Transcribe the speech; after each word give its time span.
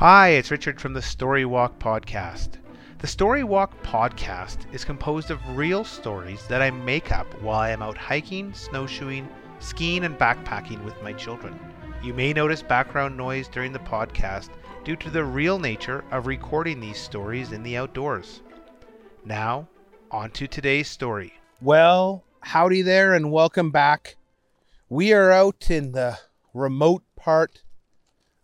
Hi, 0.00 0.28
it's 0.28 0.50
Richard 0.50 0.80
from 0.80 0.94
the 0.94 1.02
Story 1.02 1.44
Walk 1.44 1.78
Podcast. 1.78 2.52
The 3.00 3.06
Story 3.06 3.44
Walk 3.44 3.82
Podcast 3.82 4.56
is 4.72 4.82
composed 4.82 5.30
of 5.30 5.58
real 5.58 5.84
stories 5.84 6.46
that 6.46 6.62
I 6.62 6.70
make 6.70 7.12
up 7.12 7.26
while 7.42 7.60
I 7.60 7.68
am 7.68 7.82
out 7.82 7.98
hiking, 7.98 8.54
snowshoeing, 8.54 9.28
skiing, 9.58 10.04
and 10.04 10.18
backpacking 10.18 10.82
with 10.86 11.02
my 11.02 11.12
children. 11.12 11.60
You 12.02 12.14
may 12.14 12.32
notice 12.32 12.62
background 12.62 13.14
noise 13.14 13.46
during 13.46 13.74
the 13.74 13.78
podcast 13.78 14.48
due 14.84 14.96
to 14.96 15.10
the 15.10 15.22
real 15.22 15.58
nature 15.58 16.02
of 16.10 16.26
recording 16.26 16.80
these 16.80 16.96
stories 16.96 17.52
in 17.52 17.62
the 17.62 17.76
outdoors. 17.76 18.40
Now, 19.26 19.68
on 20.10 20.30
to 20.30 20.46
today's 20.48 20.88
story. 20.88 21.34
Well, 21.60 22.24
howdy 22.40 22.80
there, 22.80 23.12
and 23.12 23.30
welcome 23.30 23.70
back. 23.70 24.16
We 24.88 25.12
are 25.12 25.30
out 25.30 25.70
in 25.70 25.92
the 25.92 26.16
remote 26.54 27.02
part 27.16 27.64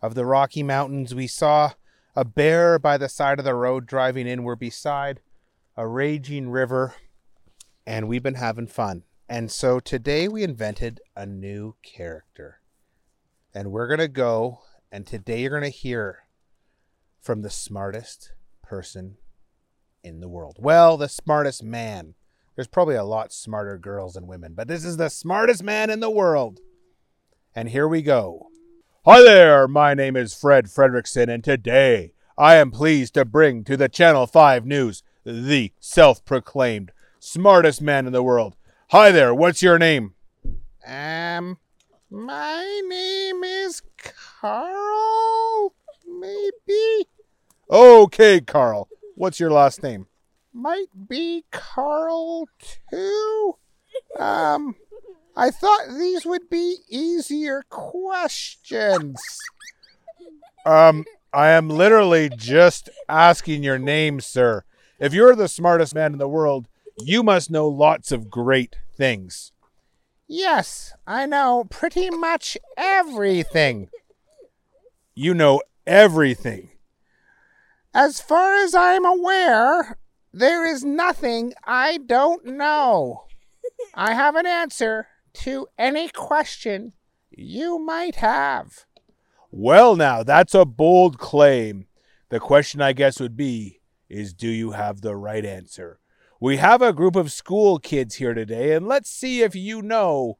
of 0.01 0.15
the 0.15 0.25
Rocky 0.25 0.63
Mountains. 0.63 1.15
We 1.15 1.27
saw 1.27 1.71
a 2.15 2.25
bear 2.25 2.79
by 2.79 2.97
the 2.97 3.09
side 3.09 3.39
of 3.39 3.45
the 3.45 3.55
road 3.55 3.85
driving 3.85 4.27
in. 4.27 4.43
We're 4.43 4.55
beside 4.55 5.19
a 5.75 5.87
raging 5.87 6.49
river, 6.49 6.95
and 7.85 8.07
we've 8.07 8.23
been 8.23 8.35
having 8.35 8.67
fun. 8.67 9.03
And 9.29 9.51
so 9.51 9.79
today 9.79 10.27
we 10.27 10.43
invented 10.43 11.01
a 11.15 11.25
new 11.25 11.75
character. 11.83 12.61
And 13.53 13.71
we're 13.71 13.87
going 13.87 13.99
to 13.99 14.07
go, 14.07 14.61
and 14.91 15.05
today 15.05 15.41
you're 15.41 15.49
going 15.49 15.63
to 15.63 15.69
hear 15.69 16.23
from 17.21 17.41
the 17.41 17.49
smartest 17.49 18.31
person 18.63 19.17
in 20.03 20.19
the 20.21 20.29
world. 20.29 20.57
Well, 20.59 20.97
the 20.97 21.09
smartest 21.09 21.63
man. 21.63 22.15
There's 22.55 22.67
probably 22.67 22.95
a 22.95 23.03
lot 23.03 23.31
smarter 23.31 23.77
girls 23.77 24.15
and 24.15 24.27
women, 24.27 24.53
but 24.55 24.67
this 24.67 24.83
is 24.83 24.97
the 24.97 25.09
smartest 25.09 25.61
man 25.61 25.89
in 25.89 25.99
the 25.99 26.09
world. 26.09 26.59
And 27.53 27.69
here 27.69 27.87
we 27.87 28.01
go. 28.01 28.46
Hi 29.09 29.23
there, 29.23 29.69
my 29.69 29.93
name 29.93 30.17
is 30.17 30.33
Fred 30.33 30.65
Fredrickson, 30.65 31.33
and 31.33 31.41
today 31.41 32.11
I 32.37 32.55
am 32.55 32.71
pleased 32.71 33.13
to 33.13 33.23
bring 33.23 33.63
to 33.63 33.77
the 33.77 33.87
Channel 33.87 34.27
5 34.27 34.65
News 34.65 35.01
the 35.23 35.71
self 35.79 36.25
proclaimed 36.25 36.91
smartest 37.17 37.81
man 37.81 38.05
in 38.05 38.11
the 38.11 38.21
world. 38.21 38.57
Hi 38.89 39.13
there, 39.13 39.33
what's 39.33 39.61
your 39.61 39.79
name? 39.79 40.13
Um, 40.85 41.57
my 42.11 42.81
name 42.89 43.45
is 43.45 43.81
Carl, 44.41 45.73
maybe? 46.05 47.07
Okay, 47.71 48.41
Carl. 48.41 48.89
What's 49.15 49.39
your 49.39 49.51
last 49.51 49.81
name? 49.81 50.07
Might 50.51 51.07
be 51.07 51.45
Carl, 51.49 52.49
too. 52.91 53.55
Um, 54.19 54.75
I 55.37 55.51
thought 55.51 55.95
these 55.99 56.25
would 56.25 56.49
be 56.49 56.77
easier 56.89 57.63
questions. 57.69 59.21
Um, 60.65 61.05
I 61.31 61.49
am 61.49 61.69
literally 61.69 62.27
just 62.35 62.89
asking 63.07 63.61
your 63.61 63.77
name, 63.77 64.19
sir. 64.19 64.63
If 64.99 65.13
you're 65.13 65.35
the 65.35 65.47
smartest 65.47 65.93
man 65.93 66.13
in 66.13 66.17
the 66.17 66.27
world, 66.27 66.67
you 66.97 67.21
must 67.21 67.51
know 67.51 67.67
lots 67.67 68.11
of 68.11 68.31
great 68.31 68.77
things. 68.95 69.51
Yes, 70.27 70.95
I 71.05 71.27
know 71.27 71.67
pretty 71.69 72.09
much 72.09 72.57
everything. 72.75 73.89
You 75.13 75.35
know 75.35 75.61
everything. 75.85 76.71
As 77.93 78.19
far 78.19 78.55
as 78.55 78.73
I'm 78.73 79.05
aware, 79.05 79.99
there 80.33 80.65
is 80.65 80.83
nothing 80.83 81.53
I 81.63 81.99
don't 81.99 82.43
know. 82.43 83.25
I 83.93 84.15
have 84.15 84.35
an 84.35 84.47
answer 84.47 85.07
to 85.43 85.67
any 85.77 86.09
question 86.09 86.93
you 87.29 87.79
might 87.79 88.15
have. 88.15 88.85
Well, 89.51 89.95
now, 89.95 90.23
that's 90.23 90.53
a 90.53 90.65
bold 90.65 91.17
claim. 91.17 91.87
The 92.29 92.39
question, 92.39 92.81
I 92.81 92.93
guess, 92.93 93.19
would 93.19 93.37
be 93.37 93.81
is 94.09 94.33
do 94.33 94.47
you 94.47 94.71
have 94.71 95.01
the 95.01 95.15
right 95.15 95.45
answer? 95.45 95.99
We 96.39 96.57
have 96.57 96.81
a 96.81 96.93
group 96.93 97.15
of 97.15 97.31
school 97.31 97.79
kids 97.79 98.15
here 98.15 98.33
today, 98.33 98.73
and 98.73 98.87
let's 98.87 99.09
see 99.09 99.41
if 99.41 99.55
you 99.55 99.81
know 99.81 100.37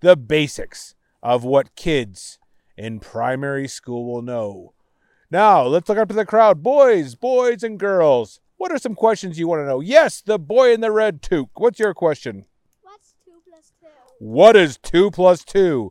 the 0.00 0.16
basics 0.16 0.94
of 1.22 1.44
what 1.44 1.76
kids 1.76 2.38
in 2.76 3.00
primary 3.00 3.68
school 3.68 4.12
will 4.12 4.22
know. 4.22 4.74
Now, 5.30 5.62
let's 5.62 5.88
look 5.88 5.98
up 5.98 6.08
to 6.08 6.14
the 6.14 6.26
crowd. 6.26 6.62
Boys, 6.62 7.14
boys, 7.14 7.62
and 7.62 7.78
girls, 7.78 8.40
what 8.56 8.72
are 8.72 8.78
some 8.78 8.94
questions 8.94 9.38
you 9.38 9.48
want 9.48 9.60
to 9.60 9.66
know? 9.66 9.80
Yes, 9.80 10.20
the 10.20 10.38
boy 10.38 10.72
in 10.72 10.80
the 10.80 10.90
red 10.92 11.22
toque. 11.22 11.50
What's 11.54 11.78
your 11.78 11.94
question? 11.94 12.46
What's 12.82 13.14
2 13.24 13.32
plus 13.48 13.72
2? 13.80 13.86
What 14.22 14.54
is 14.54 14.78
2 14.78 15.10
plus 15.10 15.42
2? 15.42 15.90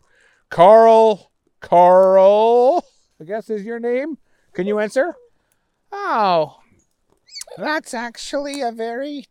Carl, 0.50 1.34
Carl, 1.60 2.86
I 3.20 3.26
guess 3.26 3.50
is 3.50 3.66
your 3.66 3.78
name. 3.78 4.20
Can 4.54 4.66
you 4.68 4.80
answer? 4.80 5.16
Oh, 5.92 6.60
that's 7.58 7.94
actually 7.94 8.62
a 8.62 8.72
very 8.72 9.26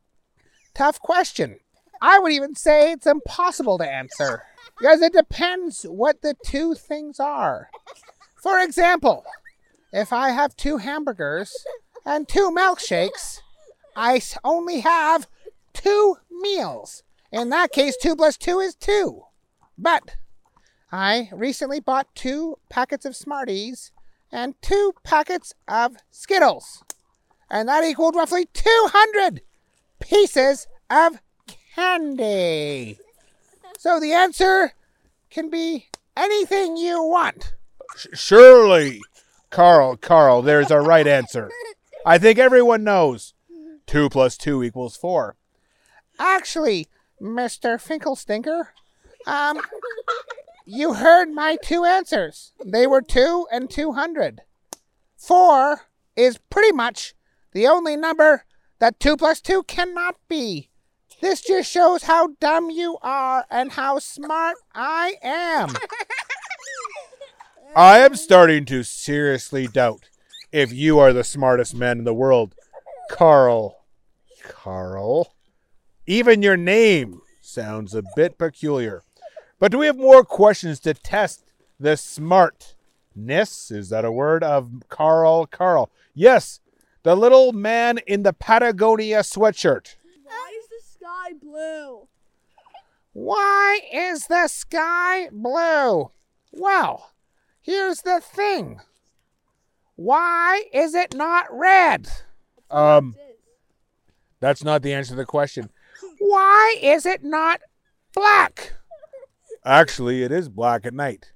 tough 0.74 1.00
question. 1.00 1.60
I 2.02 2.18
would 2.18 2.30
even 2.32 2.54
say 2.54 2.92
it's 2.92 3.06
impossible 3.06 3.78
to 3.78 3.90
answer 3.90 4.42
because 4.78 5.00
it 5.00 5.14
depends 5.14 5.84
what 5.84 6.20
the 6.20 6.34
two 6.44 6.74
things 6.74 7.18
are. 7.18 7.70
For 8.42 8.60
example, 8.60 9.24
if 9.94 10.12
I 10.12 10.28
have 10.28 10.56
two 10.56 10.76
hamburgers 10.76 11.56
and 12.04 12.28
two 12.28 12.50
milkshakes, 12.54 13.38
I 13.96 14.20
only 14.44 14.80
have 14.80 15.26
two 15.72 16.18
meals. 16.30 17.02
In 17.32 17.50
that 17.50 17.72
case, 17.72 17.96
2 17.96 18.16
plus 18.16 18.36
2 18.36 18.60
is 18.60 18.74
2. 18.74 19.22
But 19.78 20.16
I 20.92 21.30
recently 21.32 21.80
bought 21.80 22.14
two 22.14 22.56
packets 22.68 23.04
of 23.04 23.14
Smarties 23.14 23.92
and 24.32 24.54
two 24.60 24.92
packets 25.04 25.54
of 25.68 25.96
Skittles. 26.10 26.82
And 27.50 27.68
that 27.68 27.84
equaled 27.84 28.16
roughly 28.16 28.46
200 28.52 29.42
pieces 30.00 30.66
of 30.90 31.20
candy. 31.74 32.98
So 33.78 34.00
the 34.00 34.12
answer 34.12 34.72
can 35.30 35.50
be 35.50 35.86
anything 36.16 36.76
you 36.76 37.02
want. 37.02 37.54
Surely, 38.12 39.00
Carl, 39.50 39.96
Carl, 39.96 40.42
there's 40.42 40.70
a 40.70 40.80
right 40.80 41.06
answer. 41.06 41.50
I 42.04 42.18
think 42.18 42.38
everyone 42.38 42.84
knows 42.84 43.34
2 43.86 44.08
plus 44.10 44.36
2 44.36 44.62
equals 44.62 44.96
4. 44.96 45.36
Actually, 46.18 46.88
Mr. 47.20 47.76
Finklestinker, 47.76 48.68
um, 49.26 49.60
you 50.64 50.94
heard 50.94 51.30
my 51.30 51.56
two 51.62 51.84
answers. 51.84 52.52
They 52.64 52.86
were 52.86 53.02
2 53.02 53.46
and 53.52 53.68
200. 53.68 54.42
4 55.16 55.80
is 56.16 56.38
pretty 56.50 56.72
much 56.72 57.14
the 57.52 57.66
only 57.66 57.96
number 57.96 58.44
that 58.78 59.00
2 59.00 59.16
plus 59.16 59.40
2 59.40 59.64
cannot 59.64 60.16
be. 60.28 60.70
This 61.20 61.42
just 61.42 61.70
shows 61.70 62.04
how 62.04 62.28
dumb 62.40 62.70
you 62.70 62.96
are 63.02 63.44
and 63.50 63.72
how 63.72 63.98
smart 63.98 64.56
I 64.74 65.16
am. 65.22 65.74
I 67.76 67.98
am 67.98 68.16
starting 68.16 68.64
to 68.66 68.82
seriously 68.82 69.66
doubt 69.66 70.08
if 70.50 70.72
you 70.72 70.98
are 70.98 71.12
the 71.12 71.22
smartest 71.22 71.74
man 71.74 71.98
in 71.98 72.04
the 72.04 72.14
world. 72.14 72.54
Carl. 73.10 73.84
Carl. 74.42 75.34
Even 76.10 76.42
your 76.42 76.56
name 76.56 77.20
sounds 77.40 77.94
a 77.94 78.02
bit 78.16 78.36
peculiar. 78.36 79.04
But 79.60 79.70
do 79.70 79.78
we 79.78 79.86
have 79.86 79.96
more 79.96 80.24
questions 80.24 80.80
to 80.80 80.92
test 80.92 81.44
the 81.78 81.96
smartness? 81.96 83.70
Is 83.70 83.90
that 83.90 84.04
a 84.04 84.10
word? 84.10 84.42
Of 84.42 84.72
Carl 84.88 85.46
Carl. 85.46 85.88
Yes, 86.12 86.58
the 87.04 87.14
little 87.14 87.52
man 87.52 87.98
in 88.08 88.24
the 88.24 88.32
Patagonia 88.32 89.20
sweatshirt. 89.20 89.94
Why 90.24 90.58
is 90.58 90.68
the 90.68 90.98
sky 90.98 91.32
blue? 91.40 92.08
Why 93.12 93.78
is 93.92 94.26
the 94.26 94.48
sky 94.48 95.28
blue? 95.30 96.10
Well, 96.50 97.12
here's 97.62 98.02
the 98.02 98.20
thing. 98.20 98.80
Why 99.94 100.64
is 100.72 100.96
it 100.96 101.14
not 101.14 101.46
red? 101.52 102.08
Um, 102.68 103.14
that's 104.40 104.64
not 104.64 104.82
the 104.82 104.92
answer 104.92 105.10
to 105.10 105.16
the 105.16 105.24
question. 105.24 105.70
Why 106.30 106.76
is 106.80 107.06
it 107.06 107.24
not 107.24 107.60
black? 108.14 108.74
Actually, 109.64 110.22
it 110.22 110.30
is 110.30 110.48
black 110.48 110.86
at 110.86 110.94
night. 110.94 111.32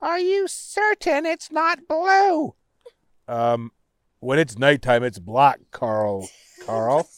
Are 0.00 0.18
you 0.18 0.48
certain 0.48 1.26
it's 1.26 1.52
not 1.52 1.86
blue? 1.86 2.56
Um, 3.28 3.70
when 4.18 4.40
it's 4.40 4.58
nighttime, 4.58 5.04
it's 5.04 5.20
black, 5.20 5.60
Carl. 5.70 6.28
Carl? 6.66 7.08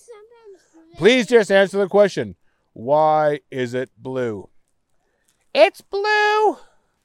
Please 0.99 1.27
just 1.27 1.51
answer 1.51 1.79
the 1.79 1.89
question. 1.89 2.37
Why 2.75 3.41
is 3.51 3.73
it 3.73 3.89
blue? 3.97 4.51
It's 5.55 5.81
blue 5.81 6.59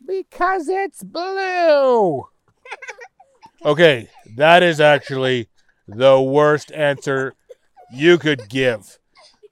because 0.06 0.68
it's 0.68 1.01
blue. 1.01 2.27
okay, 3.63 4.10
that 4.36 4.63
is 4.63 4.81
actually 4.81 5.48
the 5.88 6.19
worst 6.19 6.74
answer 6.74 7.36
you 7.94 8.18
could 8.18 8.50
give. 8.50 8.99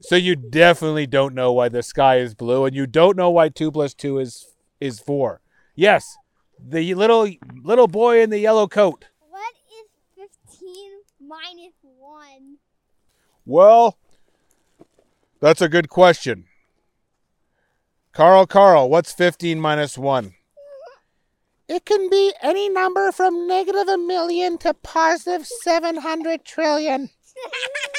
So 0.08 0.16
you 0.16 0.38
definitely 0.38 1.06
don't 1.06 1.36
know 1.36 1.52
why 1.52 1.68
the 1.68 1.84
sky 1.84 2.20
is 2.20 2.34
blue, 2.34 2.64
and 2.64 2.74
you 2.74 2.88
don't 2.88 3.18
know 3.18 3.30
why 3.30 3.50
two 3.50 3.74
plus 3.74 3.94
two 3.94 4.20
is 4.20 4.48
is 4.80 5.02
four. 5.02 5.42
Yes, 5.76 6.16
the 6.58 6.94
little 6.96 7.30
little 7.62 7.90
boy 7.90 8.22
in 8.22 8.30
the 8.30 8.40
yellow 8.40 8.70
coat. 8.70 9.04
What 9.30 9.54
is 9.82 9.90
fifteen 10.16 10.92
minus 11.20 11.74
one. 11.82 12.56
Well, 13.46 13.98
that's 15.42 15.62
a 15.62 15.68
good 15.68 15.90
question. 15.90 16.46
Carl, 18.14 18.48
Carl, 18.48 18.90
what's 18.90 19.12
15 19.12 19.60
minus 19.60 19.98
1? 19.98 20.34
It 21.70 21.84
can 21.84 22.10
be 22.10 22.34
any 22.42 22.70
number 22.70 23.12
from 23.12 23.46
negative 23.46 23.90
a 23.90 23.98
million 23.98 24.58
to 24.60 24.74
positive 24.74 25.46
700 25.46 26.46
trillion. 26.46 27.10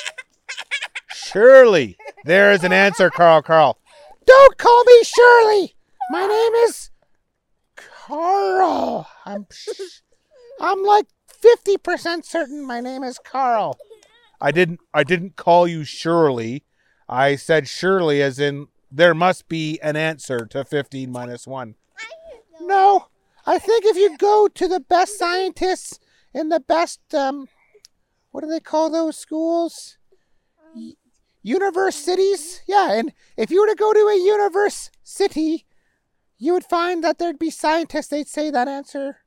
Surely, 1.33 1.99
there 2.25 2.53
is 2.53 2.65
an 2.65 2.73
answer, 2.73 3.11
Carl, 3.11 3.43
Carl. 3.43 3.79
Don't 4.25 4.57
call 4.57 4.85
me 4.85 5.05
Shirley. 5.05 5.75
My 6.11 6.27
name 6.27 6.55
is 6.65 6.91
Carl. 7.77 9.07
I'm, 9.27 9.47
I'm 10.61 10.83
like 10.83 11.07
50% 11.43 12.25
certain 12.25 12.67
my 12.67 12.81
name 12.81 13.05
is 13.05 13.19
Carl. 13.19 13.77
I 14.41 14.53
didn't 14.53 14.81
I 14.95 15.05
didn't 15.05 15.37
call 15.37 15.69
you 15.69 15.85
Shirley. 15.85 16.65
I 17.09 17.37
said 17.37 17.69
Shirley 17.69 18.23
as 18.23 18.39
in 18.39 18.69
there 18.91 19.15
must 19.15 19.49
be 19.49 19.79
an 19.83 19.97
answer 19.97 20.47
to 20.47 20.65
15 20.65 21.11
minus 21.11 21.47
1. 21.47 21.75
No. 22.61 23.09
I 23.47 23.59
think 23.59 23.85
if 23.85 23.97
you 23.97 24.17
go 24.17 24.49
to 24.49 24.69
the 24.69 24.81
best 24.81 25.19
scientists 25.19 25.99
in 26.33 26.49
the 26.49 26.61
best 26.61 27.01
um 27.15 27.49
what 28.31 28.43
do 28.43 28.51
they 28.51 28.61
call 28.61 28.91
those 28.91 29.17
schools? 29.17 29.99
Y- 31.45 31.51
Universities? 31.53 32.61
Yeah, 32.67 32.93
and 32.93 33.13
if 33.37 33.51
you 33.51 33.61
were 33.61 33.69
to 33.69 33.75
go 33.75 33.93
to 33.93 34.09
a 34.09 34.17
universe 34.17 34.91
city, 35.03 35.67
you 36.39 36.53
would 36.53 36.65
find 36.65 37.03
that 37.03 37.19
there'd 37.19 37.39
be 37.39 37.51
scientists 37.51 38.09
they'd 38.09 38.29
say 38.29 38.51
that 38.51 38.69
answer 38.69 39.19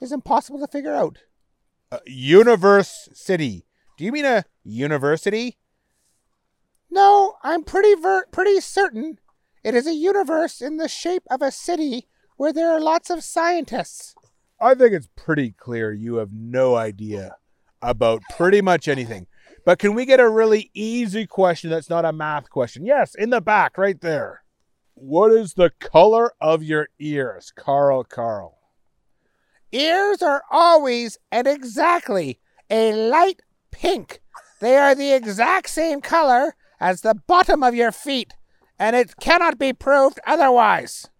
is 0.00 0.12
impossible 0.12 0.60
to 0.60 0.66
figure 0.66 0.94
out. 0.94 1.18
Uh, 1.90 1.98
universe 2.06 3.08
city. 3.12 3.66
Do 3.96 4.04
you 4.04 4.12
mean 4.12 4.24
a 4.24 4.44
university? 4.64 5.58
No, 6.90 7.36
I'm 7.42 7.64
pretty 7.64 7.94
ver- 7.94 8.26
pretty 8.30 8.60
certain 8.60 9.18
it 9.64 9.74
is 9.74 9.86
a 9.86 9.94
universe 9.94 10.60
in 10.60 10.76
the 10.76 10.88
shape 10.88 11.24
of 11.30 11.42
a 11.42 11.50
city 11.50 12.08
where 12.36 12.52
there 12.52 12.70
are 12.70 12.80
lots 12.80 13.10
of 13.10 13.24
scientists. 13.24 14.14
I 14.60 14.74
think 14.74 14.92
it's 14.92 15.08
pretty 15.16 15.52
clear 15.52 15.92
you 15.92 16.16
have 16.16 16.32
no 16.32 16.74
idea 16.76 17.36
about 17.82 18.22
pretty 18.36 18.60
much 18.60 18.88
anything. 18.88 19.27
But 19.68 19.78
can 19.78 19.92
we 19.92 20.06
get 20.06 20.18
a 20.18 20.30
really 20.30 20.70
easy 20.72 21.26
question 21.26 21.68
that's 21.68 21.90
not 21.90 22.06
a 22.06 22.10
math 22.10 22.48
question? 22.48 22.86
Yes, 22.86 23.14
in 23.14 23.28
the 23.28 23.42
back, 23.42 23.76
right 23.76 24.00
there. 24.00 24.42
What 24.94 25.30
is 25.30 25.52
the 25.52 25.72
color 25.78 26.32
of 26.40 26.62
your 26.62 26.88
ears, 26.98 27.52
Carl 27.54 28.02
Carl? 28.02 28.56
Ears 29.70 30.22
are 30.22 30.42
always 30.50 31.18
and 31.30 31.46
exactly 31.46 32.40
a 32.70 32.94
light 33.10 33.42
pink. 33.70 34.22
They 34.62 34.78
are 34.78 34.94
the 34.94 35.12
exact 35.12 35.68
same 35.68 36.00
color 36.00 36.56
as 36.80 37.02
the 37.02 37.16
bottom 37.26 37.62
of 37.62 37.74
your 37.74 37.92
feet, 37.92 38.32
and 38.78 38.96
it 38.96 39.18
cannot 39.20 39.58
be 39.58 39.74
proved 39.74 40.18
otherwise. 40.26 41.10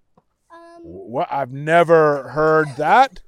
Um, 0.50 0.80
What? 0.84 1.28
I've 1.30 1.52
never 1.52 2.30
heard 2.30 2.68
that. 2.78 3.20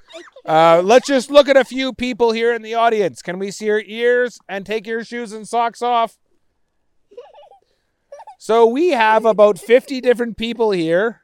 Uh, 0.45 0.81
let's 0.85 1.07
just 1.07 1.31
look 1.31 1.49
at 1.49 1.57
a 1.57 1.65
few 1.65 1.93
people 1.93 2.33
here 2.33 2.55
in 2.55 2.63
the 2.63 2.75
audience. 2.75 3.23
Can 3.23 3.39
we 3.39 3.51
see 3.51 3.67
your 3.67 3.83
ears 3.85 4.39
and 4.49 4.65
take 4.65 4.87
your 4.87 5.05
shoes 5.05 5.33
and 5.33 5.47
socks 5.47 5.83
off? 5.83 6.17
So 8.39 8.67
we 8.67 8.91
have 8.91 9.27
about 9.27 9.59
50 9.59 10.01
different 10.01 10.39
people 10.39 10.71
here. 10.71 11.21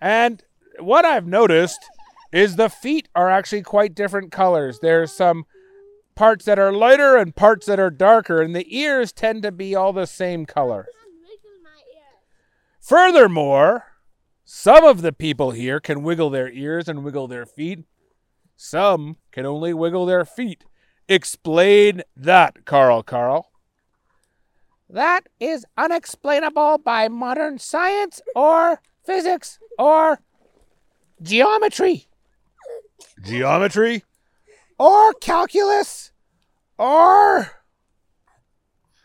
And 0.00 0.42
what 0.78 1.04
I've 1.04 1.26
noticed 1.26 1.80
is 2.32 2.56
the 2.56 2.70
feet 2.70 3.08
are 3.14 3.30
actually 3.30 3.62
quite 3.62 3.94
different 3.94 4.32
colors. 4.32 4.78
There's 4.80 5.12
some 5.12 5.44
parts 6.14 6.44
that 6.46 6.58
are 6.58 6.72
lighter 6.72 7.16
and 7.16 7.36
parts 7.36 7.66
that 7.66 7.78
are 7.78 7.90
darker, 7.90 8.40
and 8.40 8.54
the 8.56 8.76
ears 8.76 9.12
tend 9.12 9.42
to 9.42 9.52
be 9.52 9.74
all 9.74 9.92
the 9.92 10.06
same 10.06 10.46
color. 10.46 10.88
Furthermore, 12.80 13.84
some 14.44 14.84
of 14.84 15.02
the 15.02 15.12
people 15.12 15.50
here 15.50 15.78
can 15.78 16.02
wiggle 16.02 16.30
their 16.30 16.50
ears 16.50 16.88
and 16.88 17.04
wiggle 17.04 17.28
their 17.28 17.44
feet. 17.44 17.84
Some 18.60 19.18
can 19.30 19.46
only 19.46 19.72
wiggle 19.72 20.04
their 20.04 20.24
feet. 20.24 20.64
Explain 21.08 22.02
that, 22.16 22.64
Carl 22.64 23.04
Carl. 23.04 23.52
That 24.90 25.28
is 25.38 25.64
unexplainable 25.76 26.78
by 26.78 27.06
modern 27.06 27.60
science 27.60 28.20
or 28.34 28.82
physics 29.06 29.60
or 29.78 30.18
geometry. 31.22 32.08
Geometry? 33.24 34.02
Or 34.76 35.12
calculus? 35.14 36.10
Or 36.78 37.52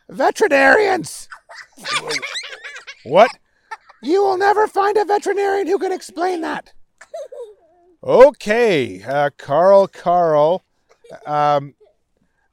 veterinarians? 0.10 1.30
what? 3.06 3.30
You 4.02 4.24
will 4.24 4.38
never 4.38 4.66
find 4.66 4.98
a 4.98 5.06
veterinarian 5.06 5.68
who 5.68 5.78
can 5.78 5.92
explain 5.92 6.42
that. 6.42 6.73
Okay, 8.04 9.02
uh, 9.02 9.30
Carl, 9.38 9.88
Carl. 9.88 10.62
Um, 11.26 11.76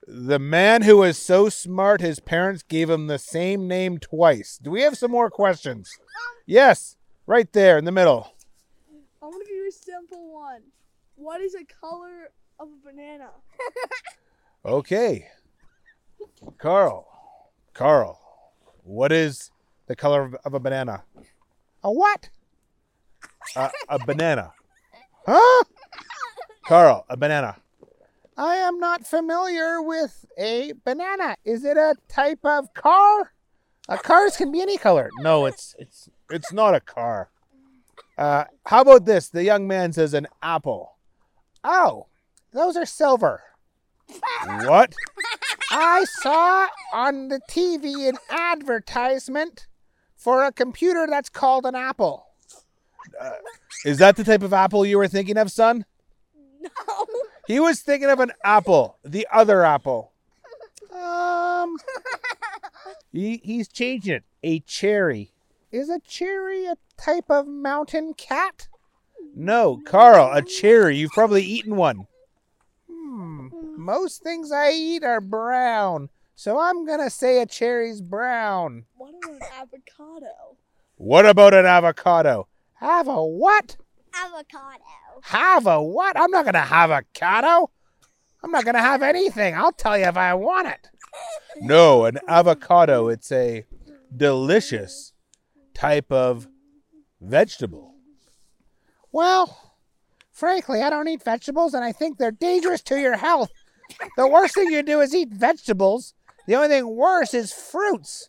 the 0.06 0.38
man 0.38 0.82
who 0.82 1.02
is 1.02 1.18
so 1.18 1.48
smart 1.48 2.00
his 2.00 2.20
parents 2.20 2.62
gave 2.62 2.88
him 2.88 3.08
the 3.08 3.18
same 3.18 3.66
name 3.66 3.98
twice. 3.98 4.60
Do 4.62 4.70
we 4.70 4.82
have 4.82 4.96
some 4.96 5.10
more 5.10 5.28
questions? 5.28 5.98
Yes, 6.46 6.96
right 7.26 7.52
there 7.52 7.78
in 7.78 7.84
the 7.84 7.90
middle. 7.90 8.32
I 9.20 9.26
want 9.26 9.44
to 9.44 9.52
do 9.52 9.66
a 9.68 9.72
simple 9.72 10.32
one. 10.32 10.62
What 11.16 11.40
is 11.40 11.54
the 11.54 11.64
color 11.80 12.30
of 12.60 12.68
a 12.68 12.86
banana? 12.88 13.30
Okay. 14.62 15.26
Carl, 16.58 17.08
Carl, 17.72 18.20
what 18.84 19.10
is 19.10 19.50
the 19.86 19.96
color 19.96 20.22
of, 20.22 20.34
of 20.44 20.52
a 20.52 20.60
banana? 20.60 21.04
A 21.82 21.90
what? 21.90 22.28
A, 23.56 23.70
a 23.88 23.98
banana. 23.98 24.52
Huh? 25.32 25.64
Carl, 26.66 27.06
a 27.08 27.16
banana. 27.16 27.56
I 28.36 28.56
am 28.56 28.80
not 28.80 29.06
familiar 29.06 29.80
with 29.80 30.24
a 30.36 30.72
banana. 30.84 31.36
Is 31.44 31.64
it 31.64 31.76
a 31.76 31.94
type 32.08 32.40
of 32.42 32.74
car? 32.74 33.32
A 33.88 33.98
cars 33.98 34.36
can 34.36 34.50
be 34.50 34.60
any 34.60 34.76
color. 34.76 35.08
No, 35.20 35.46
it's 35.46 35.76
it's 35.78 36.08
it's 36.30 36.52
not 36.52 36.74
a 36.74 36.80
car. 36.80 37.30
Uh, 38.18 38.44
how 38.66 38.80
about 38.80 39.04
this? 39.04 39.28
The 39.28 39.44
young 39.44 39.68
man 39.68 39.92
says 39.92 40.14
an 40.14 40.26
apple. 40.42 40.96
Oh, 41.62 42.06
those 42.52 42.76
are 42.76 42.86
silver. 42.86 43.42
What? 44.66 44.92
I 45.70 46.04
saw 46.22 46.66
on 46.92 47.28
the 47.28 47.40
TV 47.48 48.08
an 48.08 48.18
advertisement 48.30 49.68
for 50.16 50.42
a 50.42 50.50
computer 50.50 51.06
that's 51.08 51.28
called 51.28 51.66
an 51.66 51.76
Apple. 51.76 52.29
Uh, 53.20 53.30
is 53.84 53.98
that 53.98 54.16
the 54.16 54.24
type 54.24 54.42
of 54.42 54.52
apple 54.52 54.84
you 54.84 54.98
were 54.98 55.08
thinking 55.08 55.36
of, 55.36 55.50
son? 55.50 55.84
No. 56.60 56.70
He 57.46 57.58
was 57.58 57.80
thinking 57.80 58.10
of 58.10 58.20
an 58.20 58.32
apple, 58.44 58.98
the 59.02 59.26
other 59.32 59.64
apple. 59.64 60.12
Um, 60.92 61.76
he, 63.12 63.40
he's 63.42 63.68
changing 63.68 64.14
it. 64.14 64.24
A 64.42 64.60
cherry. 64.60 65.32
Is 65.72 65.88
a 65.88 66.00
cherry 66.00 66.66
a 66.66 66.76
type 66.96 67.30
of 67.30 67.46
mountain 67.46 68.14
cat? 68.14 68.68
No, 69.34 69.80
Carl, 69.84 70.30
a 70.32 70.42
cherry. 70.42 70.96
You've 70.96 71.12
probably 71.12 71.42
eaten 71.42 71.76
one. 71.76 72.06
Hmm. 72.90 73.48
Most 73.76 74.22
things 74.22 74.52
I 74.52 74.72
eat 74.72 75.04
are 75.04 75.20
brown, 75.20 76.08
so 76.34 76.58
I'm 76.58 76.86
gonna 76.86 77.10
say 77.10 77.40
a 77.40 77.46
cherry's 77.46 78.00
brown. 78.00 78.84
What 78.96 79.14
about 79.14 79.34
an 79.34 79.42
avocado? 79.60 80.56
What 80.96 81.26
about 81.26 81.54
an 81.54 81.66
avocado? 81.66 82.46
Have 82.80 83.08
a 83.08 83.24
what? 83.24 83.76
Avocado. 84.14 84.82
Have 85.22 85.66
a 85.66 85.82
what? 85.82 86.18
I'm 86.18 86.30
not 86.30 86.46
gonna 86.46 86.60
have 86.60 86.90
avocado. 86.90 87.70
I'm 88.42 88.50
not 88.50 88.64
gonna 88.64 88.80
have 88.80 89.02
anything. 89.02 89.54
I'll 89.54 89.72
tell 89.72 89.98
you 89.98 90.06
if 90.06 90.16
I 90.16 90.32
want 90.32 90.68
it. 90.68 90.88
No, 91.60 92.06
an 92.06 92.18
avocado. 92.26 93.08
It's 93.08 93.30
a 93.30 93.66
delicious 94.16 95.12
type 95.74 96.10
of 96.10 96.48
vegetable. 97.20 97.94
Well, 99.12 99.74
frankly, 100.32 100.80
I 100.82 100.88
don't 100.88 101.08
eat 101.08 101.22
vegetables, 101.22 101.74
and 101.74 101.84
I 101.84 101.92
think 101.92 102.16
they're 102.16 102.30
dangerous 102.30 102.80
to 102.84 102.98
your 102.98 103.16
health. 103.18 103.50
The 104.16 104.26
worst 104.26 104.54
thing 104.54 104.72
you 104.72 104.82
do 104.82 105.00
is 105.00 105.14
eat 105.14 105.28
vegetables. 105.32 106.14
The 106.46 106.54
only 106.54 106.68
thing 106.68 106.96
worse 106.96 107.34
is 107.34 107.52
fruits. 107.52 108.28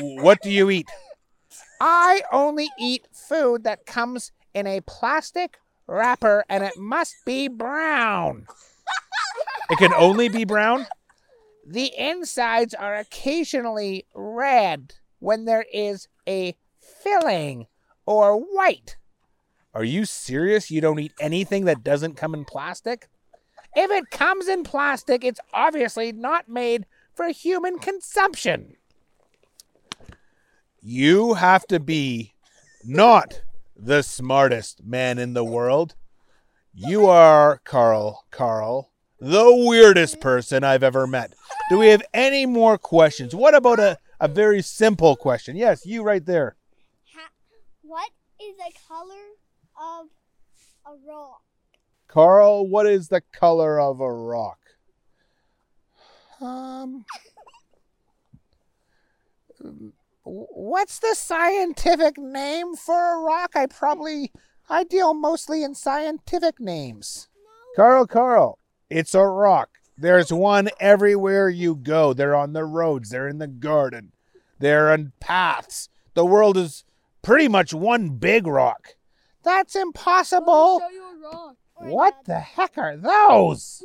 What 0.00 0.42
do 0.42 0.50
you 0.50 0.68
eat? 0.68 0.88
I 1.80 2.22
only 2.32 2.68
eat 2.78 3.06
food 3.28 3.64
that 3.64 3.86
comes 3.86 4.32
in 4.54 4.66
a 4.66 4.80
plastic 4.82 5.58
wrapper 5.86 6.44
and 6.48 6.64
it 6.64 6.76
must 6.76 7.14
be 7.24 7.48
brown. 7.48 8.46
It 9.70 9.78
can 9.78 9.92
only 9.94 10.28
be 10.28 10.44
brown? 10.44 10.86
The 11.66 11.92
insides 11.98 12.74
are 12.74 12.94
occasionally 12.94 14.06
red 14.14 14.94
when 15.18 15.44
there 15.44 15.66
is 15.72 16.08
a 16.28 16.56
filling 16.80 17.66
or 18.06 18.36
white. 18.36 18.96
Are 19.74 19.84
you 19.84 20.04
serious? 20.04 20.70
You 20.70 20.80
don't 20.80 21.00
eat 21.00 21.12
anything 21.20 21.64
that 21.64 21.82
doesn't 21.82 22.14
come 22.14 22.34
in 22.34 22.44
plastic? 22.44 23.08
If 23.74 23.90
it 23.90 24.10
comes 24.10 24.48
in 24.48 24.62
plastic, 24.62 25.24
it's 25.24 25.40
obviously 25.52 26.12
not 26.12 26.48
made 26.48 26.86
for 27.14 27.28
human 27.28 27.78
consumption. 27.78 28.76
You 30.80 31.34
have 31.34 31.66
to 31.66 31.80
be 31.80 32.35
not 32.86 33.42
the 33.76 34.02
smartest 34.02 34.84
man 34.84 35.18
in 35.18 35.34
the 35.34 35.44
world. 35.44 35.94
You 36.72 37.06
are, 37.06 37.60
Carl, 37.64 38.24
Carl, 38.30 38.90
the 39.18 39.50
weirdest 39.66 40.20
person 40.20 40.62
I've 40.62 40.82
ever 40.82 41.06
met. 41.06 41.34
Do 41.70 41.78
we 41.78 41.88
have 41.88 42.02
any 42.12 42.46
more 42.46 42.78
questions? 42.78 43.34
What 43.34 43.54
about 43.54 43.78
a, 43.78 43.98
a 44.20 44.28
very 44.28 44.62
simple 44.62 45.16
question? 45.16 45.56
Yes, 45.56 45.86
you 45.86 46.02
right 46.02 46.24
there. 46.24 46.56
Ha- 47.14 47.30
what 47.82 48.10
is 48.40 48.56
the 48.56 48.72
color 48.86 49.14
of 49.80 50.06
a 50.86 50.96
rock? 51.08 51.42
Carl, 52.08 52.66
what 52.66 52.86
is 52.86 53.08
the 53.08 53.22
color 53.32 53.80
of 53.80 54.00
a 54.00 54.12
rock? 54.12 54.58
Um, 56.40 57.04
what's 60.26 60.98
the 60.98 61.14
scientific 61.14 62.18
name 62.18 62.74
for 62.74 63.14
a 63.14 63.18
rock? 63.20 63.52
I 63.54 63.66
probably 63.66 64.32
I 64.68 64.84
deal 64.84 65.14
mostly 65.14 65.62
in 65.62 65.74
scientific 65.74 66.58
names. 66.60 67.28
Carl, 67.76 68.06
Carl, 68.06 68.58
it's 68.90 69.14
a 69.14 69.24
rock. 69.24 69.70
There's 69.96 70.32
one 70.32 70.68
everywhere 70.80 71.48
you 71.48 71.74
go. 71.76 72.12
They're 72.12 72.34
on 72.34 72.52
the 72.52 72.64
roads. 72.64 73.10
They're 73.10 73.28
in 73.28 73.38
the 73.38 73.46
garden. 73.46 74.12
They're 74.58 74.90
on 74.92 75.12
paths. 75.20 75.88
The 76.14 76.24
world 76.24 76.56
is 76.56 76.84
pretty 77.22 77.48
much 77.48 77.72
one 77.72 78.10
big 78.10 78.46
rock. 78.46 78.96
That's 79.42 79.76
impossible. 79.76 80.80
show 80.80 80.88
you 80.90 81.04
a 81.04 81.30
rock. 81.30 81.56
What 81.78 82.14
the 82.24 82.32
the 82.32 82.40
heck 82.40 82.78
are 82.78 82.96
those? 82.96 83.84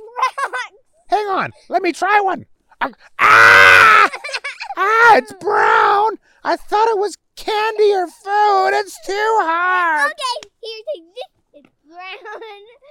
Hang 1.08 1.28
on, 1.28 1.52
let 1.70 1.82
me 1.82 1.92
try 1.92 2.20
one. 2.22 2.46
Ah! 2.82 2.90
Ah, 3.20 4.10
ah 4.78 5.18
it's 5.18 5.34
brown. 5.34 6.18
I 6.44 6.56
thought 6.56 6.90
it 6.90 6.98
was 6.98 7.18
candy 7.36 7.94
or 7.94 8.08
food. 8.08 8.70
It's 8.80 8.98
too 9.06 9.38
hard. 9.42 10.12
Okay, 10.12 10.50
here, 10.62 10.84
take 10.96 11.06
this. 11.14 11.26
It's 11.54 11.70
brown. 11.88 12.42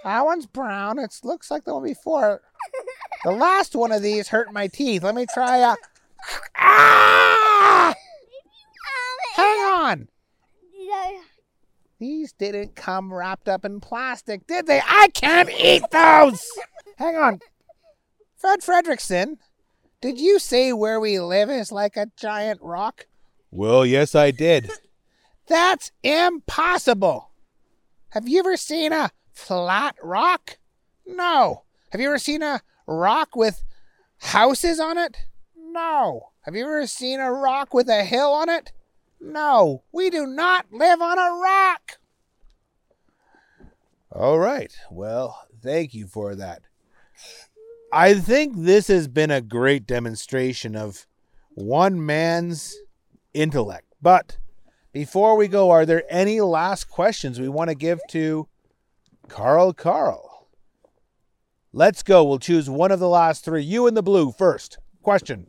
That 0.05 0.25
one's 0.25 0.47
brown. 0.47 0.99
It 0.99 1.15
looks 1.23 1.51
like 1.51 1.65
the 1.65 1.75
one 1.75 1.85
before. 1.85 2.43
The 3.25 3.33
last 3.33 3.75
one 3.75 3.93
of 3.93 4.03
these 4.03 4.29
hurt 4.29 4.53
my 4.53 4.67
teeth. 4.67 5.03
Let 5.03 5.15
me 5.15 5.27
try 5.33 5.59
a. 5.59 5.77
Ah! 6.57 7.95
Hang 9.35 9.59
on. 9.59 10.09
These 11.99 12.33
didn't 12.33 12.77
come 12.77 13.13
wrapped 13.13 13.47
up 13.47 13.65
in 13.67 13.79
plastic, 13.79 14.47
did 14.47 14.67
they? 14.67 14.81
I 14.87 15.09
can't 15.13 15.51
eat 15.51 15.83
those. 15.91 16.51
Hang 16.97 17.17
on. 17.17 17.41
Fred 18.39 18.61
Fredrickson, 18.61 19.37
did 20.01 20.19
you 20.19 20.39
say 20.39 20.73
where 20.73 20.99
we 21.01 21.21
live 21.21 21.51
is 21.51 21.71
like 21.71 21.97
a 21.97 22.11
giant 22.17 22.61
rock? 22.63 23.07
Well, 23.51 23.85
yes, 23.85 24.15
I 24.15 24.31
did. 24.31 24.71
That's 25.47 25.93
impossible. 26.03 27.31
Have 28.11 28.29
you 28.29 28.39
ever 28.39 28.57
seen 28.57 28.93
a 28.93 29.11
flat 29.33 29.97
rock? 30.03 30.59
No. 31.07 31.65
Have 31.91 32.01
you 32.01 32.09
ever 32.09 32.19
seen 32.19 32.43
a 32.43 32.63
rock 32.87 33.37
with 33.37 33.63
houses 34.19 34.81
on 34.81 34.97
it? 34.97 35.17
No. 35.57 36.31
Have 36.43 36.57
you 36.57 36.65
ever 36.65 36.87
seen 36.87 37.21
a 37.21 37.33
rock 37.33 37.75
with 37.75 37.89
a 37.89 38.05
hill 38.05 38.33
on 38.33 38.49
it? 38.49 38.73
No, 39.21 39.83
we 39.93 40.09
do 40.09 40.27
not 40.27 40.73
live 40.73 41.03
on 41.03 41.19
a 41.19 41.31
rock. 41.31 41.99
All 44.11 44.39
right. 44.39 44.75
Well, 44.91 45.47
thank 45.63 45.93
you 45.93 46.07
for 46.07 46.35
that. 46.37 46.63
I 47.93 48.15
think 48.15 48.55
this 48.57 48.87
has 48.87 49.09
been 49.09 49.33
a 49.33 49.41
great 49.41 49.87
demonstration 49.87 50.77
of 50.77 51.07
one 51.55 52.05
man's 52.05 52.77
intellect. 53.35 53.87
But 54.01 54.39
before 54.93 55.37
we 55.37 55.49
go, 55.49 55.71
are 55.71 55.85
there 55.85 56.05
any 56.09 56.41
last 56.41 56.89
questions 56.89 57.41
we 57.41 57.49
want 57.49 57.69
to 57.71 57.75
give 57.75 58.01
to 58.11 58.47
Carl 59.29 59.73
Carl? 59.73 60.49
Let's 61.73 62.03
go. 62.03 62.25
We'll 62.25 62.39
choose 62.39 62.71
one 62.71 62.93
of 62.93 63.01
the 63.01 63.09
last 63.09 63.45
three. 63.45 63.63
You 63.63 63.87
in 63.87 63.95
the 63.95 64.03
blue 64.03 64.33
first. 64.33 64.79
Question. 65.03 65.47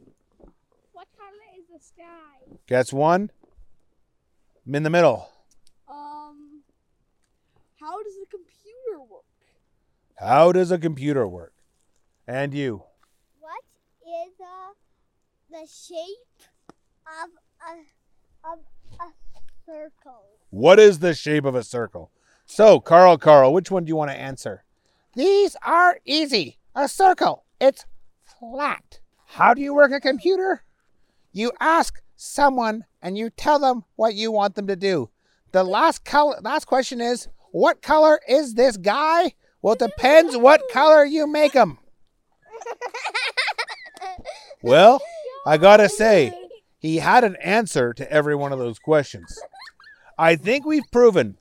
what 0.94 1.08
color 1.18 1.60
is 1.60 1.68
the 1.68 1.84
sky? 1.84 2.58
Guess 2.68 2.92
one. 2.92 3.32
I'm 4.66 4.76
in 4.76 4.84
the 4.84 4.90
middle. 4.90 5.30
Um, 5.88 6.62
how 7.80 8.02
does 8.04 8.14
the 8.16 8.28
computer 8.30 9.02
work? 9.10 9.26
How 10.16 10.52
does 10.52 10.72
a 10.72 10.78
computer 10.78 11.28
work? 11.28 11.51
And 12.32 12.54
you. 12.54 12.84
What 13.42 13.62
is 14.08 14.32
uh, 14.40 14.72
the 15.50 15.68
shape 15.68 16.48
of 17.06 17.30
a 17.68 18.50
of 18.50 18.60
a 19.02 19.12
circle? 19.66 20.24
What 20.50 20.80
is 20.80 21.00
the 21.00 21.14
shape 21.14 21.44
of 21.44 21.56
a 21.56 21.64
circle? 21.64 22.10
So, 22.46 22.80
Carl, 22.80 23.18
Carl, 23.18 23.52
which 23.52 23.70
one 23.70 23.84
do 23.84 23.90
you 23.90 23.98
want 23.98 24.12
to 24.12 24.18
answer? 24.18 24.64
These 25.14 25.58
are 25.62 26.00
easy. 26.06 26.58
A 26.74 26.88
circle. 26.88 27.44
It's 27.60 27.86
flat. 28.24 29.02
How 29.26 29.54
do 29.54 29.62
you 29.62 29.74
work 29.74 29.92
a 29.92 30.00
computer? 30.00 30.64
You 31.34 31.52
ask 31.60 32.02
someone 32.16 32.86
and 33.02 33.18
you 33.18 33.30
tell 33.30 33.60
them 33.60 33.84
what 33.98 34.16
you 34.16 34.32
want 34.32 34.56
them 34.56 34.68
to 34.68 34.78
do. 34.78 35.10
The 35.52 35.66
last 35.66 36.06
color 36.06 36.40
last 36.42 36.64
question 36.64 37.02
is, 37.02 37.28
what 37.52 37.82
color 37.82 38.22
is 38.26 38.54
this 38.54 38.78
guy? 38.78 39.34
Well, 39.62 39.74
it 39.74 39.80
depends 39.80 40.38
what 40.38 40.62
color 40.72 41.04
you 41.04 41.28
make 41.28 41.52
him. 41.52 41.78
Well, 44.62 45.02
I 45.46 45.58
got 45.58 45.78
to 45.78 45.90
say, 45.90 46.34
he 46.78 46.98
had 46.98 47.24
an 47.24 47.36
answer 47.38 47.94
to 47.94 48.12
every 48.12 48.36
one 48.36 48.52
of 48.52 48.60
those 48.60 48.80
questions. 48.80 49.40
I 50.18 50.36
think 50.36 50.66
we've 50.66 50.90
proven 50.92 51.38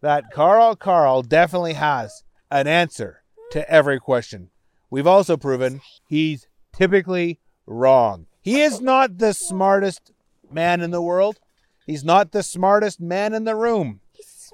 that 0.00 0.30
Carl 0.32 0.76
Carl 0.76 1.22
definitely 1.22 1.74
has 1.74 2.22
an 2.50 2.66
answer 2.66 3.22
to 3.50 3.68
every 3.70 3.98
question. 3.98 4.50
We've 4.88 5.06
also 5.06 5.36
proven 5.36 5.80
he's 6.08 6.46
typically 6.72 7.38
wrong. 7.66 8.26
He 8.40 8.62
is 8.62 8.80
not 8.80 9.18
the 9.18 9.32
smartest 9.32 10.12
man 10.50 10.80
in 10.80 10.90
the 10.90 11.02
world. 11.02 11.38
He's 11.86 12.04
not 12.04 12.32
the 12.32 12.42
smartest 12.42 13.00
man 13.00 13.34
in 13.34 13.44
the 13.44 13.56
room. 13.56 14.00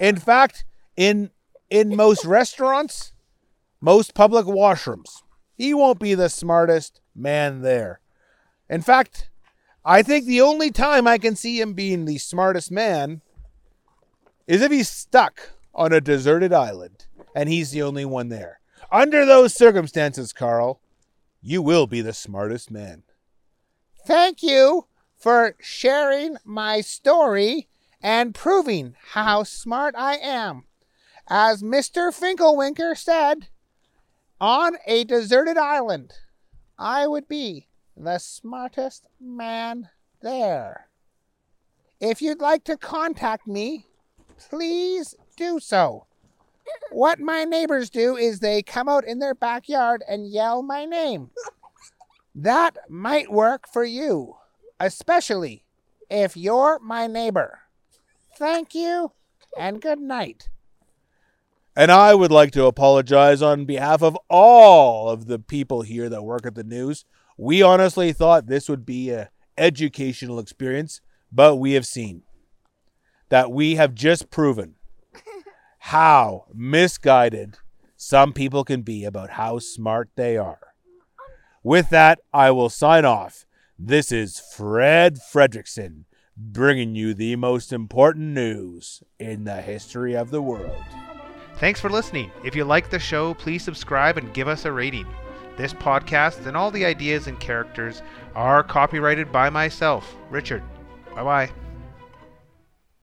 In 0.01 0.17
fact, 0.17 0.65
in 0.97 1.31
in 1.71 1.97
most 1.97 2.25
restaurants, 2.25 3.13
most 3.81 4.15
public 4.15 4.47
washrooms, 4.47 5.23
he 5.57 5.75
won't 5.75 5.99
be 5.99 6.15
the 6.15 6.29
smartest 6.29 7.01
man 7.15 7.63
there. 7.63 8.01
In 8.69 8.83
fact, 8.83 9.31
I 9.85 10.03
think 10.03 10.27
the 10.27 10.41
only 10.41 10.71
time 10.71 11.07
I 11.07 11.19
can 11.19 11.35
see 11.35 11.61
him 11.61 11.73
being 11.73 12.05
the 12.05 12.19
smartest 12.19 12.71
man 12.71 13.23
is 14.47 14.63
if 14.63 14.71
he's 14.71 14.89
stuck 14.89 15.53
on 15.75 15.93
a 15.93 16.01
deserted 16.01 16.53
island 16.53 17.07
and 17.35 17.49
he's 17.49 17.71
the 17.71 17.83
only 17.83 18.05
one 18.05 18.29
there. 18.29 18.61
Under 18.93 19.25
those 19.25 19.55
circumstances, 19.55 20.33
Carl, 20.33 20.81
you 21.41 21.63
will 21.63 21.87
be 21.87 22.01
the 22.01 22.13
smartest 22.13 22.71
man. 22.71 23.03
Thank 24.07 24.43
you 24.43 24.87
for 25.17 25.57
sharing 25.61 26.37
my 26.45 26.81
story 26.81 27.69
and 28.03 28.35
proving 28.35 28.95
how 29.13 29.43
smart 29.43 29.95
I 29.97 30.17
am. 30.17 30.65
As 31.29 31.63
Mr. 31.63 32.13
Finkelwinker 32.13 32.97
said, 32.97 33.49
on 34.40 34.76
a 34.87 35.05
deserted 35.05 35.57
island, 35.57 36.12
I 36.78 37.07
would 37.07 37.28
be 37.28 37.69
the 37.97 38.19
smartest 38.19 39.07
man 39.21 39.88
there. 40.21 40.88
If 42.00 42.21
you'd 42.21 42.40
like 42.40 42.64
to 42.64 42.76
contact 42.76 43.47
me, 43.47 43.87
please 44.50 45.14
do 45.37 45.59
so. 45.61 46.07
What 46.90 47.21
my 47.21 47.45
neighbors 47.45 47.90
do 47.90 48.16
is 48.16 48.40
they 48.40 48.62
come 48.62 48.88
out 48.88 49.07
in 49.07 49.19
their 49.19 49.35
backyard 49.35 50.02
and 50.09 50.31
yell 50.31 50.62
my 50.62 50.85
name. 50.85 51.31
That 52.35 52.76
might 52.88 53.33
work 53.33 53.66
for 53.73 53.85
you, 53.85 54.37
especially 54.78 55.64
if 56.11 56.37
you're 56.37 56.78
my 56.81 57.07
neighbor. 57.07 57.61
Thank 58.37 58.75
you 58.75 59.12
and 59.57 59.81
good 59.81 60.00
night. 60.00 60.49
And 61.76 61.92
I 61.92 62.14
would 62.14 62.33
like 62.33 62.52
to 62.52 62.64
apologize 62.64 63.42
on 63.42 63.66
behalf 63.66 64.02
of 64.02 64.16
all 64.30 65.11
of 65.11 65.26
the 65.26 65.38
people 65.38 65.83
here 65.83 66.09
that 66.09 66.23
work 66.23 66.47
at 66.47 66.54
the 66.54 66.64
news. 66.64 67.04
We 67.37 67.61
honestly 67.61 68.14
thought 68.14 68.47
this 68.47 68.66
would 68.68 68.87
be 68.87 69.11
a 69.11 69.28
educational 69.59 70.38
experience, 70.38 71.02
but 71.30 71.56
we 71.56 71.73
have 71.73 71.87
seen 71.87 72.23
that 73.28 73.50
we 73.50 73.75
have 73.75 73.95
just 73.95 74.30
proven 74.30 74.76
how 75.78 76.47
misguided 76.54 77.59
some 77.95 78.33
people 78.33 78.64
can 78.64 78.80
be 78.80 79.04
about 79.04 79.30
how 79.30 79.59
smart 79.59 80.09
they 80.16 80.38
are. 80.38 80.73
With 81.62 81.90
that, 81.90 82.21
I 82.33 82.52
will 82.52 82.71
sign 82.71 83.04
off. 83.04 83.45
This 83.78 84.11
is 84.11 84.40
Fred 84.40 85.18
Fredrickson 85.18 86.04
bringing 86.37 86.95
you 86.95 87.12
the 87.12 87.37
most 87.37 87.71
important 87.71 88.28
news 88.28 89.02
in 89.18 89.45
the 89.45 89.61
history 89.61 90.14
of 90.14 90.30
the 90.30 90.42
world. 90.42 90.76
Thanks 91.59 91.81
for 91.81 91.89
listening. 91.89 92.31
If 92.45 92.55
you 92.55 92.65
like 92.65 92.91
the 92.91 92.99
show, 92.99 93.35
please 93.35 93.63
subscribe 93.63 94.19
and 94.19 94.35
give 94.35 94.47
us 94.49 94.65
a 94.65 94.73
rating. 94.73 95.07
This 95.57 95.73
podcast 95.73 96.47
and 96.47 96.57
all 96.57 96.71
the 96.71 96.85
ideas 96.85 97.29
and 97.29 97.41
characters 97.41 98.03
are 98.35 98.63
copyrighted 98.63 99.33
by 99.33 99.49
myself, 99.49 100.15
Richard. 100.31 100.63
Bye 101.15 101.25
bye. 101.25 101.66